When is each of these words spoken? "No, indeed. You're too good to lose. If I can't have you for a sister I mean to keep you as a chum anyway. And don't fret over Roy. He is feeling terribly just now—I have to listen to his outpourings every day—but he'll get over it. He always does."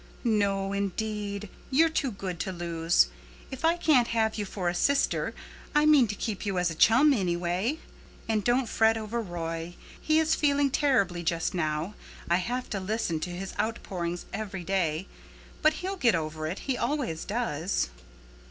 "No, 0.23 0.73
indeed. 0.73 1.47
You're 1.69 1.87
too 1.87 2.09
good 2.11 2.39
to 2.39 2.51
lose. 2.51 3.09
If 3.51 3.63
I 3.63 3.77
can't 3.77 4.07
have 4.07 4.33
you 4.35 4.45
for 4.45 4.67
a 4.67 4.73
sister 4.73 5.31
I 5.75 5.85
mean 5.85 6.07
to 6.07 6.15
keep 6.15 6.43
you 6.43 6.57
as 6.57 6.71
a 6.71 6.73
chum 6.73 7.13
anyway. 7.13 7.77
And 8.27 8.43
don't 8.43 8.67
fret 8.67 8.97
over 8.97 9.21
Roy. 9.21 9.75
He 10.01 10.17
is 10.17 10.33
feeling 10.33 10.71
terribly 10.71 11.21
just 11.21 11.53
now—I 11.53 12.37
have 12.37 12.67
to 12.71 12.79
listen 12.79 13.19
to 13.19 13.29
his 13.29 13.53
outpourings 13.59 14.25
every 14.33 14.63
day—but 14.63 15.71
he'll 15.73 15.97
get 15.97 16.15
over 16.15 16.47
it. 16.47 16.57
He 16.65 16.75
always 16.77 17.23
does." 17.23 17.89